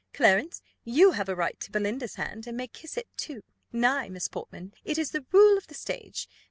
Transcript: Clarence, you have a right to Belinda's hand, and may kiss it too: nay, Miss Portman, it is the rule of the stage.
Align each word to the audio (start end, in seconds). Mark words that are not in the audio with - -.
Clarence, 0.15 0.63
you 0.83 1.11
have 1.11 1.29
a 1.29 1.35
right 1.35 1.59
to 1.59 1.69
Belinda's 1.69 2.15
hand, 2.15 2.47
and 2.47 2.57
may 2.57 2.67
kiss 2.67 2.97
it 2.97 3.07
too: 3.17 3.43
nay, 3.71 4.09
Miss 4.09 4.27
Portman, 4.27 4.73
it 4.83 4.97
is 4.97 5.11
the 5.11 5.27
rule 5.31 5.59
of 5.59 5.67
the 5.67 5.75
stage. 5.75 6.27